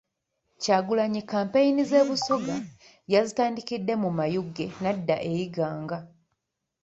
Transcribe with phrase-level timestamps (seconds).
[0.61, 2.55] Kyagulanyi kampeyini z'e Busoga
[3.13, 5.97] yazitandikidde mu Mayuge nadda e Iganga.